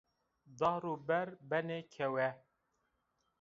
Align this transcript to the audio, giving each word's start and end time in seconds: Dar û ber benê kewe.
Dar 0.59 0.81
û 0.91 0.93
ber 1.07 1.27
benê 1.49 1.79
kewe. 1.93 2.29